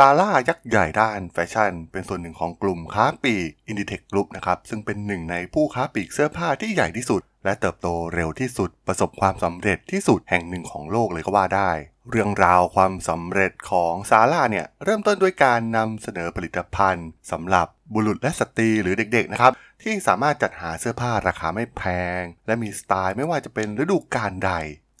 [0.00, 11.70] ซาร่ายักษ์ใหญ่ด้านแฟชั่น เป็นส่วนหนึ่งของกลุ่มค้าปลีก Inditex Group นะครับ ซึ่งเป็นหนึ่งในผู้ค้าปลีกเสื้อผ้าที่ใหญ่ที่สุด และเติบโตเร็วที่สุด ประสบความสำเร็จที่สุดแห่งหนึ่งของโลกเลยก็ว่าได้
[12.10, 19.52] เรื่องราวความสำเร็จของซาร่าเนี่ย เริ่มต้นด้วยการนำเสนอผลิตภัณฑ์สำหรับบุรุษและสตรีหรือเด็กๆนะครับ
[19.82, 21.82] ที่สามารถจัดหาเสื้อผ้าราคาไม่แพ
[22.20, 24.52] ง และมีสไตล์ไม่ว่าจะเป็นฤดูกาลใด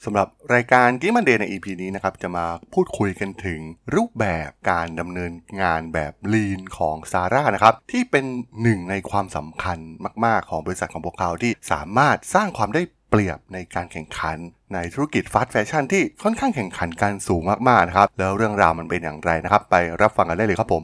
[0.04, 3.60] สำหรับรายการกิมันเดย์ใน EP นี้นะครับ จะมาพูดคุยกันถึง
[3.94, 8.24] รูปแบบการดำเนินงานแบบลีนของซาร่านะครับ ที่เป็น
[8.62, 9.78] หนึ่งในความสำคัญ
[10.24, 14.36] มาก ๆ ของบริษัทของพวกเขาที่สามารถสร้างความได้เปรียบในการแข่งขัน
[14.74, 20.82] ในธุรกิจฟาสต์แฟชั่นที่ค่อนข้างแข่งขันกันสูงมาก ๆ นะครับ แล้วเรื่องราวมันเป็นอย่างไรนะครับ ไปรับฟังกันได้เลยครับผม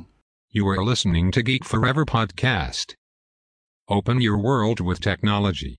[0.56, 2.86] You are listening to Geek Forever podcast.
[3.97, 5.72] Open your world with technology.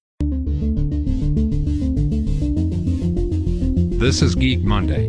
[4.04, 5.08] This is Geek Monday.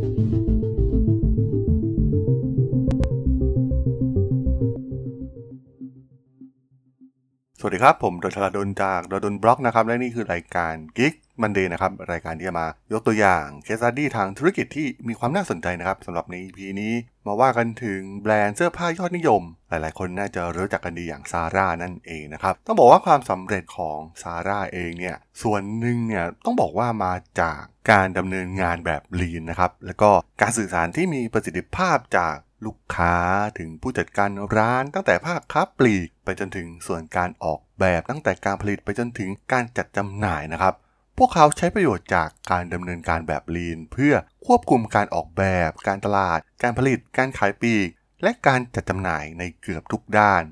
[7.66, 16.92] วัสดีครับ ผมดนทราดนจากดนบล็อกนะครับ และนี่คือรายการกิ๊กมันเดย์นะครับ รายการที่จะมายกตัวอย่างเคสดี้ทางธุรกิจที่มีความน่าสนใจนะครับสำหรับใน EP นี้
[17.26, 33.16] มาว่ากันถึงแบรนด์เสื้อผ้ายอดนิยม หลายๆ คนน่าจะรู้จักกันดีอย่างซาร่านั่นเองนะครับ ต้องบอกว่าความสำเร็จของซาร่าเองเนี่ยส่วนหนึ่งเนี่ยต้องบอกว่ามาจากการดำเนินงานแบบลีนนะครับแล้วก็การสื่อสารที่มีประสิทธิภาพจาก ลูกค้า
[33.58, 40.74] ถึงผู้จัดการร้านตั้งแต่ภาคค้าปลีก ไปจนถึงส่วนการออกแบบตั้งแต่การผลิตไปจนถึงการจัดจำหน่ายนะครับ
[41.18, 44.14] พวกเขาใช้ประโยชน์จากการดำเนินการแบบลีน เพื่อ
[44.46, 47.88] ควบคุมการออกแบบ การตลาด การผลิต การขายปลีก
[48.22, 50.42] และการจัดจำหน่ายในเกือบทุกด้าน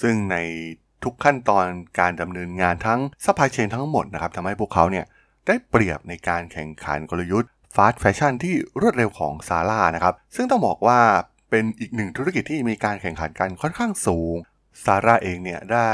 [0.00, 0.36] ซึ่งใน
[1.04, 1.66] ทุกขั้นตอน
[2.00, 5.04] การดำเนินงานทั้ง supply chain ทั้งหมดนะครับทำให้พวกเขาเนี่ย
[5.46, 11.00] ได้เปรียบในการแข่งขันกลยุทธ์ fast fashion ที่รวดเร็วของซาร่านะครับ ซึ่งต้องบอกว่า
[11.50, 14.34] เป็นอีกหนึ่งธุรกิจที่มีการแข่งขันกันค่อนข้างสูง
[14.84, 15.92] ซาร่าเองเนี่ยได้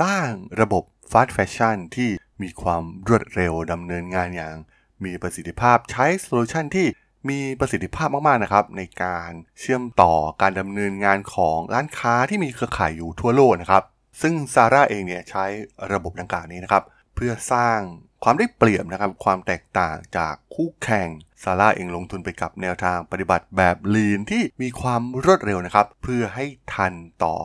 [0.00, 0.28] สร้าง
[0.60, 2.10] ระบบ fast fashion ที่
[2.42, 4.56] มีความรวดเร็วดำเนินงานอย่าง
[5.04, 6.86] มีประสิทธิภาพใช้ solution ที่
[7.28, 10.12] มีประสิทธิภาพมากๆนะครับ ในการเชื่อมต่อ
[10.42, 13.82] การดำเนินงานของร้านค้าที่มีเครือข่ายอยู่ทั่วโลกนะครับ
[14.22, 15.44] ซึ่งซาร่าเองเนี่ยใช้
[15.92, 16.84] ระบบดังกล่าวนี้นะครับ
[17.14, 17.80] เพื่อสร้าง
[18.24, 21.08] ความได้เปรียบนะครับความแตกต่างจากคู่แข่ง
[21.42, 26.92] ซาร่าเองลงทุนไปกับแนวทางปฏิบัติแบบลีนที่มีความรวดเร็วนะครับ เพื่อให้ทัน
[27.24, 27.36] ต่อ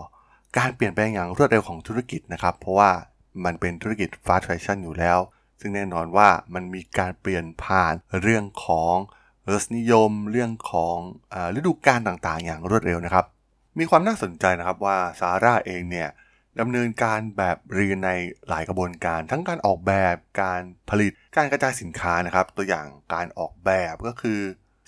[0.57, 2.91] การเปลี่ยนแปลงอย่างรวดเร็วของธุรกิจนะครับ เพราะว่า
[3.45, 5.19] มันเป็นธุรกิจฟาสต์แฟชั่นอยู่แล้ว
[5.59, 8.95] ซึ่งแน่นอนว่ามันมีการเปลี่ยนผ่านเรื่องของ
[9.51, 10.97] รสนิยมเรื่องของ
[11.33, 13.25] อฤดูกาลต่างๆ อย่างรวดเร็วนะครับ
[13.79, 16.09] มีความน่าสนใจนะครับว่าซาร่าเองเนี่ย
[16.59, 18.11] ดำเนินการแบบเรียนใน
[18.49, 24.39] หลายกระบวนการ ทั้งการออกแบบการผลิตการกระจายสินค้านะครับ ตัวอย่างการออกแบบก็คือ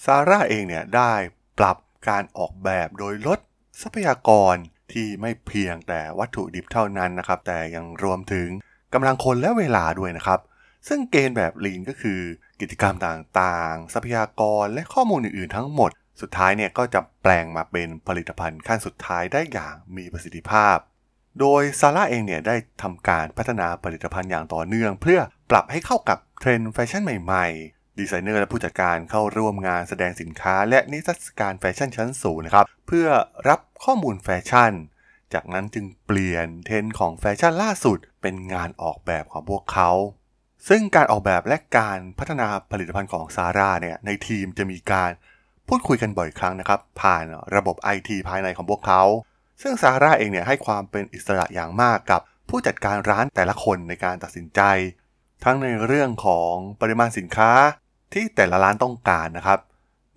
[0.06, 1.14] ซาร่าเองเนี่ยได้
[1.60, 1.78] ปรับ
[2.10, 3.40] การออกแบบโดยลด
[3.82, 4.56] ทรัพยากร
[4.92, 8.50] ที่ไม่เพียงแต่วัตถุดิบเท่านั้นนะครับ แต่ยังรวมถึง
[8.94, 10.40] กำลังคนและเวลาด้วยนะครับ
[10.88, 12.22] ซึ่งเกณฑ์แบบ lean ก็คือ
[12.62, 20.78] กิจกรรมต่างๆ ทรัพยากรและข้อมูลอื่นๆ ทั้งหมด สุดท้ายเนี่ยก็จะแปลงมาเป็นผลิตภัณฑ์ขั้นสุดท้ายได้อย่างมีประสิทธิภาพ
[21.40, 25.20] โดยซาร่าเองเนี่ยได้ทำการพัฒนาผลิตภัณฑ์อย่างต่อเนื่อง เพื่อ
[25.52, 33.08] ปรับให้เข้ากับเทรนด์แฟชั่นใหม่ๆ ดีไซเนอร์และผู้จัดการเข้าร่วมงานแสดงสินค้า และนิทรรศการแฟชั่นชั้นสูงนะครับ เพื่อ
[33.50, 34.74] รับข้อมูลแฟชั่น
[35.34, 39.92] จากนั้นจึงเปลี่ยนเทรนด์ของแฟชั่นล่าสุด เป็นงานออกแบบของพวกเขา
[40.70, 45.12] ซึ่งการออกแบบและการพัฒนาผลิตภัณฑ์ของซาร่าเนี่ยในทีมจะมีการ
[45.68, 47.26] พูดคุยกันบ่อยครั้งนะครับ ผ่าน
[47.56, 49.04] ระบบ IT ภายในของพวกเขา
[49.62, 54.62] ซึ่งซาร่าเองเนี่ยให้ความเป็นอิสระอย่างมากกับผู้จัดการร้านแต่ละคนในการตัดสินใจ
[55.44, 57.52] ทั้งในเรื่องของปริมาณสินค้า
[58.14, 59.60] ที่แต่ละร้านต้องการนะครับ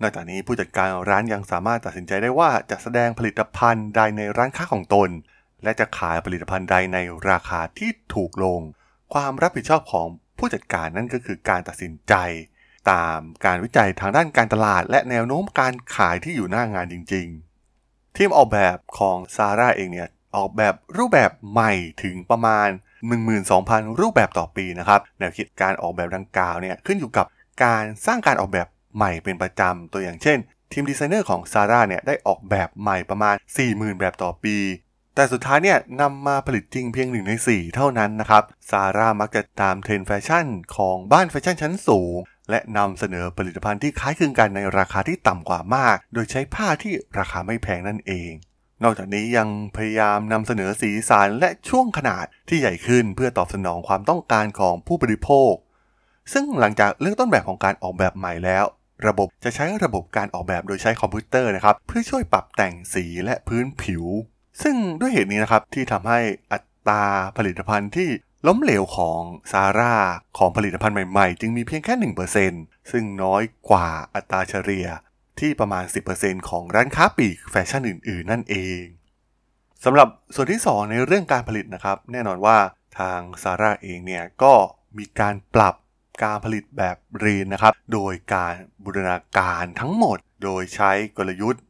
[0.02, 5.10] นอกจากนี้ผู้จัดการร้านยังสามารถตัดสินใจได้ว่าจะแสดงผลิตภัณฑ์ใดในร้านค้าของตน
[5.62, 6.98] และจะขายผลิตภัณฑ์ใดใน
[7.30, 8.60] ราคาที่ถูกลง
[9.14, 10.06] ความรับผิดชอบของ
[10.38, 12.14] ผู้จัดการนั่นก็คือการตัดสินใจ
[12.90, 17.47] ตามการวิจัยทางด้านการตลาด และแนวโน้มการขายที่อยู่หน้างานจริง ๆ
[18.20, 21.72] ทีมออกแบบของซาร่าเองเนี่ยออกแบบรูปแบบใหม่
[22.02, 22.68] ถึงประมาณ
[23.34, 27.26] 12,000 รูปแบบต่อปีนะครับแนวคิดการออกแบบดังกล่าวเนี่ยขึ้นอยู่กับ
[27.64, 28.66] การสร้างการออกแบบ
[28.96, 30.38] ใหม่เป็นประจำตัวอย่างเช่น
[30.72, 33.34] ทีมดีไซเนอร์ของซาร่าเนี่ยได้ออกแบบใหม่ประมาณ
[33.68, 34.56] 40,000 แบบต่อปี
[35.14, 40.46] แต่สุดท้ายเนี่ยนำมาผลิตจริงเพียง1ใน 4 เท่านั้นนะครับซาร่ามักจะตามเทรนด์แฟชั่น
[40.76, 42.16] ของบ้านแฟชั่นชั้นสูง
[42.50, 48.32] และนำเสนอผลิตภัณฑ์ที่คล้ายคลึงกันในราคาที่ต่ำกว่ามาก โดยใช้ผ้าที่ราคาไม่แพงนั่นเอง
[48.82, 55.52] นอกจากนี้ยังพยายามนำเสนอสีสันและช่วงขนาดที่ใหญ่ขึ้นเพื่อตอบสนองความต้องการของผู้บริโภค
[56.32, 58.64] ซึ่งหลังจากเรื่องต้นแบบของการออกแบบใหม่แล้ว
[59.06, 64.04] ระบบจะใช้ระบบการออกแบบโดยใช้คอมพิวเตอร์นะครับเพื่อช่วยปรับแต่งสีและพื้นผิว
[64.62, 66.20] ซึ่งด้วยเหตุนี้นะครับที่ทำให้
[66.52, 66.58] อั
[66.88, 67.04] ตรา
[67.36, 68.08] ผลิตภัณฑ์ที่
[68.46, 69.20] ล้มเหลวของ
[69.52, 69.94] ซาร่า
[70.38, 71.94] ของผลิตภัณฑ์ใหม่ๆ จึงมีเพียงแค่
[72.44, 74.88] 1%ซึ่งน้อยกว่าอัตราเฉลี่ย
[75.40, 75.84] ที่ประมาณ
[76.16, 78.82] 10%ของร้านค้าปลีกแฟชั่นอื่นๆ นั่นเอง
[79.84, 82.58] สำหรับส่วนที่ 2 ในเรื่องการผลิตนะครับ แน่นอนว่า
[82.98, 84.54] ทางซาร่าเองเนี่ยก็
[84.98, 85.74] มีการปรับ
[86.22, 88.54] การผลิตแบบเรีนนะครับ โดยการ
[88.84, 91.62] บูรณาการทั้งหมด โดยใช้กลยุทธ์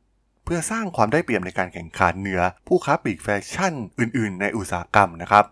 [0.44, 5.44] เพื่อสร้างความได้เปรียบในการแข่งขันเหนือผู้ค้าปลีกแฟชั่นอื่น ๆ ในอุตสาหกรรมนะครับ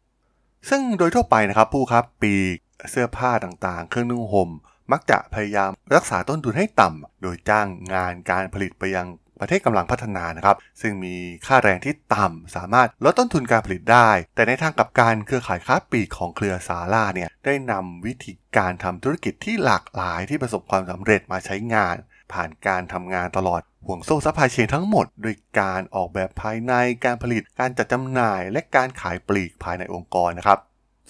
[0.69, 2.59] ซึ่งโดยทั่วไปนะครับผู้ค้าปลีก
[2.91, 4.51] เสื้อผ้าต่างๆ เครื่องนุ่งห่ม
[4.93, 9.07] มักจะพยายามรักษาต้นทุนให้ต่ำโดยจ้างงานการผลิตไปยัง
[9.41, 11.17] ประเทศกำลังพัฒนานะครับ ซึ่งมี
[11.47, 21.97] ค่าแรงที่ต่ำสามารถลดต้นทุนการผลิตได้ แต่ในทางกลับกันเครือข่ายค้าปลีกของเครือซาร่าเนี่ยได้นำวิธีการทำธุรกิจที่หลากหลายที่ประสบความสำเร็จมาใช้งาน
[22.33, 26.73] ผ่านการทำงานตลอด ห่วงโซ่ supply chain ทั้งหมด โดยการออกแบบภายใน
[27.05, 30.59] การผลิตการจัดจำหน่าย และการขายปลีกภายในองค์กรนะครับ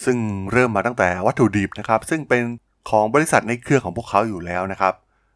[0.04, 0.18] ซึ่ง
[0.52, 2.42] เริ่มมาตั้งแต่วัตถุดิบนะครับ ซึ่งเป็น
[2.90, 4.94] ของบริษัทในเครือของพวกเขาอยู่แล้วนะครับ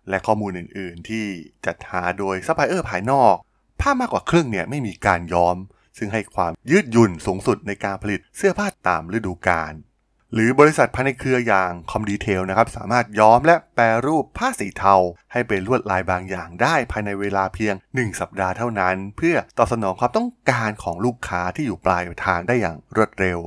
[0.09, 1.25] และข้อมูลอื่น ๆ ที่
[1.67, 3.35] จัดหาโดยซัพพลายเออร์ภายนอก
[3.81, 5.57] ผ้ามากกว่าครึ่งเนี่ยไม่มีการย้อม
[5.99, 9.73] ซึ่งให้ความยืดหยุ่นสูงสุดในการผลิตเสื้อผ้าตามฤดูกาล
[10.35, 14.95] หรือบริษัทภายในเครืออย่าง Comditel นะครับสามารถย้อมและแปรรูปผ้าสีเทา
[15.33, 23.39] ให้เป็นลวดลายบางอย่างได้ภายในเวลาเพียง 1 สัปดาห์เท่านั้น เพื่อตอบสนองความต้องการของลูกค้าที่อยู่ปลายทางได้อย่างรวดเร็ว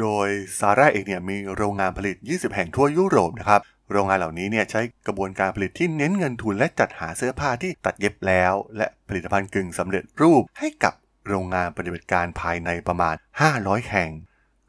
[0.00, 0.28] โดย
[0.58, 3.60] Zara เองเนี่ยมีโรงงานผลิต 20 แห่งทั่วยุโรปนะครับ
[3.92, 10.94] โรงงานเหล่านี้เนี่ยใช้กระบวนการผลิตที่เน้นเงินทุนและจัดหาเสื้อผ้าที่ตัดเย็บแล้ว และผลิตภัณฑ์กึ่งสำเร็จรูปให้กับ
[11.28, 13.14] โรงงานปฏิบัติการภายในประมาณ
[13.52, 14.10] 500 แห่ง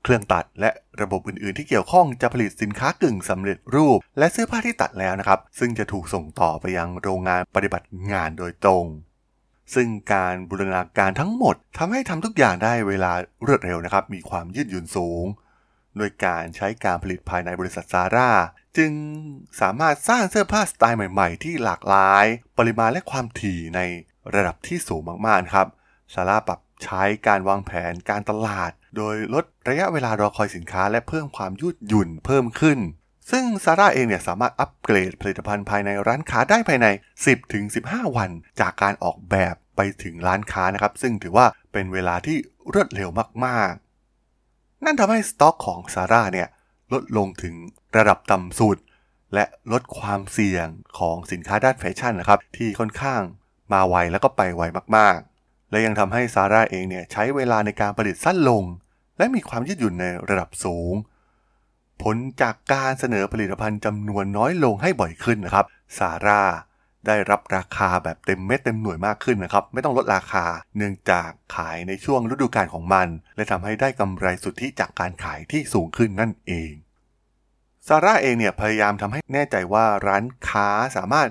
[0.03, 0.69] เครื่องตัดและ
[1.01, 8.85] ระบบอื่นๆ ที่เกี่ยวข้องจะผลิตสินค้ากึ่งสำเร็จรูป และเสื้อผ้าที่ตัดแล้วนะครับ ซึ่งจะถูกส่งต่อไปยังโรงงานปฏิบัติงานโดยตรง
[9.75, 13.11] ซึ่งการบูรณาการทั้งหมดทำให้ทำทุกอย่างได้เวลา
[13.47, 15.25] รวดเร็วนะครับ มีความยืดหยุ่นสูง
[15.97, 18.31] โดยการใช้การผลิตภายในบริษัทซาร่า
[18.77, 18.91] จึง
[19.61, 22.25] สามารถสร้างเสื้อผ้าสไตล์ใหม่ๆ ที่หลากหลาย
[22.57, 23.79] ปริมาณและความถี่ใน
[24.35, 25.67] ระดับที่สูงมากๆครับ
[26.13, 32.79] ซาร่าปรับ ใช้การวางแผนการตลาด โดยลดระยะเวลารอคอยสินค้าและเพิ่มความยืดหยุ่นเพิ่มขึ้น
[33.31, 36.87] ซึ่งซาร่าเองเนี่ยสามารถอัปเกรดผลิตภัณฑ์ภายในร้านค้าได้ภายใน
[37.51, 42.37] 10-15 วัน จากการออกแบบไปถึงร้านค้านะครับ ซึ่งถือว่าเป็นเวลาที่
[42.73, 43.09] รวดเร็ว
[43.45, 46.47] มากๆ นั่นทำให้สต็อกของซาร่าเนี่ย
[46.93, 47.55] ลดลงถึง
[47.97, 48.77] ระดับต่ำสุด
[49.33, 50.67] และลดความเสี่ยง
[50.99, 53.21] ของสินค้าด้านแฟชั่นนะครับ ที่ค่อนข้าง
[53.73, 54.63] มาไวแล้วก็ไปไว
[54.97, 55.32] มากๆ
[55.73, 58.63] และยังทำให้ซาร่าเองเนี่ยใช้เวลาในการผลิตสั้นลง
[59.17, 60.93] และมีความยืดหยุ่นในระดับสูง
[62.01, 65.65] ผลจากการเสนอผลิตภัณฑ์จำนวนน้อยลงให้บ่อยขึ้นนะครับ
[65.97, 66.43] ซาร่า
[67.07, 70.45] ได้รับราคาแบบเต็มเม็ดเต็มหน่วยมากขึ้นนะครับ ไม่ต้องลดราคา
[70.77, 76.71] เนื่องจากขายในช่วงฤดูกาลของมัน และทำให้ได้กำไรสุทธิจากการขายที่สูงขึ้นนั่นเอง
[77.87, 81.29] ซาร่าเองเนี่ยพยายามทำให้แน่ใจว่าร้านค้าสามารถ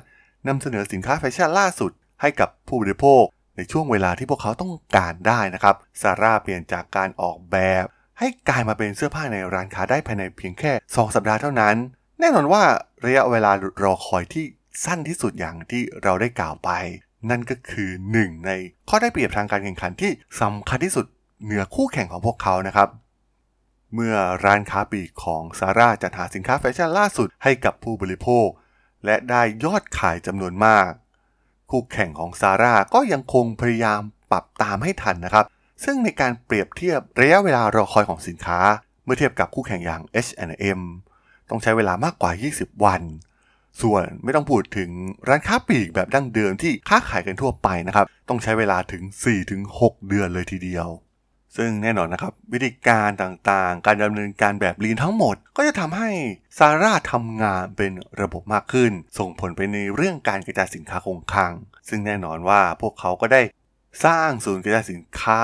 [0.48, 3.24] นำเสนอสินค้าแฟชั่นล่าสุดให้กับผู้บริโภค
[3.56, 7.84] ในช่วงเวลาที่พวกเขาต้องการได้นะครับ ซาร่าเปลี่ยนจากการออกแบบ
[8.18, 11.76] ให้กลายมาเป็นเสื้อผ้าในร้านค้าได้ภายในเพียงแค่ 2 สัปดาห์เท่านั้น
[12.20, 12.62] แน่นอนว่า
[13.04, 13.52] ระยะเวลา
[13.84, 14.44] รอคอยที่
[14.84, 16.70] สั้นที่สุดอย่างที่เราได้กล่าวไป
[17.30, 18.50] นั่นก็คือหนึ่งใน
[18.88, 21.06] ข้อได้เปรียบทางการแข่งขันที่สำคัญที่สุด
[21.44, 22.88] เหนือคู่แข่งของพวกเขานะครับ
[23.94, 28.48] เมื่อร้านค้าปลีกของซาร่าจัดหาสินค้าแฟชั่นล่าสุดให้กับผู้บริโภค
[29.04, 30.88] และได้ยอดขายจำนวนมาก
[31.72, 34.00] คู่แข่งของซาร่าก็ยังคงพยายาม
[34.30, 35.44] ปรับตามให้ทันนะครับ
[35.84, 38.58] ซึ่งในการเปรียบเทียบระยะเวลารอคอยของสินค้า
[39.04, 40.80] เมื่อเทียบกับคู่แข่งอย่าง H&M
[41.50, 43.02] ต้องใช้เวลามากกว่า 20 วัน
[43.82, 44.90] ส่วนไม่ต้องพูดถึง
[45.28, 49.02] ร้านค้าปลีกแบบดั้งเดิมที่ค้าขายกันทั่วไปนะครับ ต้องใช้เวลาถึง
[49.56, 50.88] 4-6 เดือนเลยทีเดียว
[51.56, 56.10] ซึ่งแน่นอนนะครับ วิธีการต่างๆ การดำเนินการแบบลีนทั้งหมด ก็จะทำให้
[56.58, 61.52] ซาร่าทำงานเป็นระบบมากขึ้น ส่งผลไปในเรื่องการกระจายสินค้าคงคลัง
[61.88, 63.42] ซึ่งแน่นอนว่าพวกเขาก็ได้
[64.04, 65.40] สร้างศูนย์กระจายสินค้า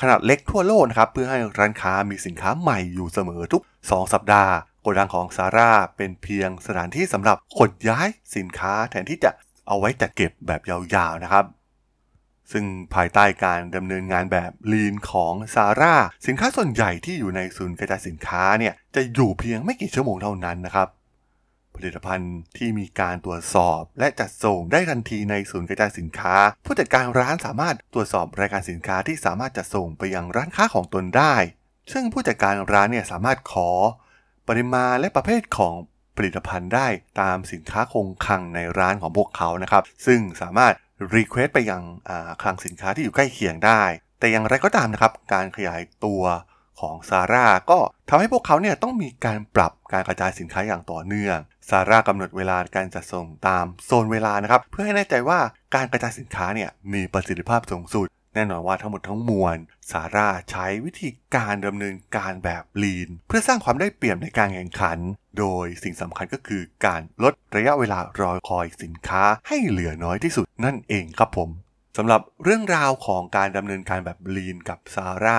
[0.00, 9.30] ขนาดเล็กทั่วโลกนะครับเพื่อให้ร้านค้ามีสินค้าใหม่อยู่เสมอทุก 2 สัปดาห์โกดังของซาร่าเป็นเพียงสถานที่สำหรับขนย้ายสินค้าแทนที่จะ
[9.66, 11.44] เอาไว้จัดเก็บแบบยาวๆนะครับ
[12.52, 12.64] ซึ่ง
[12.94, 15.94] ภายใต้การดำเนินงานแบบลีนของซาร่า
[16.26, 20.88] สินค้าส่วนใหญ่ที่อยู่ในศูนย์กระจายสินค้าเนี่ยจะอยู่เพียงไม่กี่ชั่วโมงเท่านั้นนะครับ
[21.76, 31.34] ผลิตภัณฑ์ที่มีการตรวจสอบและจัดส่งได้ทันทีในศูนย์กระจายสินค้า ผู้จัดการร้านสามารถตรวจสอบรายการสินค้าที่สามารถจัดส่งไปยังร้านค้าของตนได้
[31.92, 33.70] ซึ่งผู้จัดการร้านเนี่ยสามารถขอ
[34.48, 35.74] ปริมาณและประเภทของ
[36.16, 36.88] ผลิตภัณฑ์ได้
[37.20, 40.74] ตามสินค้าคงคลังในร้านของพวกเขานะครับ ซึ่งสามารถ
[41.14, 41.82] รีเควสไปยัง
[42.42, 43.82] คลังสินค้าที่อยู่ใกล้เคียงได้
[44.18, 46.22] แต่อย่างไรก็ตามนะครับ การขยายตัว
[46.80, 47.78] ของซาร่าก็
[48.08, 51.38] ทำให้พวกเขาเนี่ยต้องมีการปรับการกระจายสินค้าอย่างต่อเนื่อง
[51.68, 55.38] ซาร่ากำหนดเวลาการจัดส่งตามโซนเวลานะครับ เพื่อให้แน่ใจว่า
[55.74, 59.56] การกระจายสินค้าเนี่ยมีประสิทธิภาพสูงสุด แน่นอนว่าทั้งหมดทั้งมวล
[59.90, 64.98] ซาร่าใช้วิธีการดำเนินการแบบลีน เพื่อสร้างความได้เปรียบในการแข่งขัน
[65.38, 71.50] โดยสิ่งสำคัญก็คือการลดระยะเวลารอคอยสินค้าให้เหลือน้อยที่สุดนั่นเองครับผม
[71.96, 75.38] สำหรับเรื่องราวของการดำเนินการแบบลีนกับซาร่า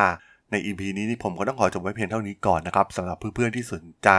[0.51, 4.10] ใน EP นี้นี่ผมก็ต้องขอจบไว้เพียงเท่านี้ก่อนนะครับสำหรับเพื่อนๆที่สนใจ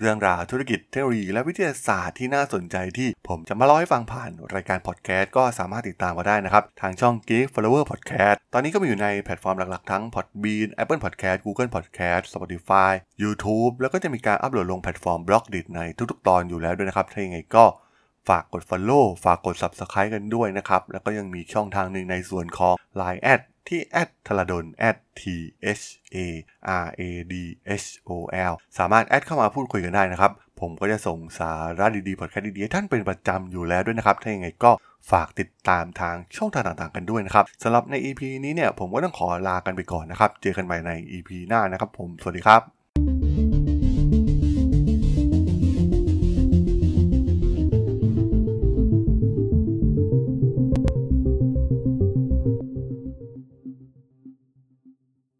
[0.00, 12.92] เรื่องราวธุรกิจเทคโนโลยีและวิทยาศาสตร์ที่น่าสนใจที่ผมจะมาเล่าให้ฟังผ่านรายการพอดแคสต์ก็สามารถติดตามมาได้นะครับ ทางช่อง Geek Forever Podcast ตอนนี้ก็มีอยู่ในแพลตฟอร์มหลักๆ ทั้ง Podbean Apple Podcast Google Podcast Spotify
[13.22, 15.80] YouTube แล้วก็จะมีการอัปโหลดลงแพลตฟอร์ม Blockdit ใน
[16.10, 17.64] ทุกๆ ตอนอยู่แล้วด้วยนะครับถ้าอย่างไงก็
[18.28, 24.64] ฝากกด Follow ฝากกด Subscribe กันด้วยนะครับ แล้วก็ยังมีช่องทางหนึ่งในส่วนของ Line แอด ที่แอดทรดน
[25.20, 25.22] t
[25.80, 25.82] h
[26.14, 26.26] a
[26.84, 27.34] r a d
[27.82, 28.10] h o
[28.50, 34.70] l สามารถแอดเข้ามาพูดคุยกันได้นะครับ ผมก็จะส่งสาระดีๆพอดแคสต์ดีๆ ท่านเป็นประจำอยู่แล้วด้วยนะครับ ถ้าอย่างไงก็
[35.10, 42.79] ฝากติดตามทางช่องทางต่างๆกันด้วยนะครับสำหรับใน EP นี้เนี่ยผมก็ต้องขอลากันไปก่อนนะครับ เจอกันใหม่ใน EP หน้านะครับผม สวัสดีครับ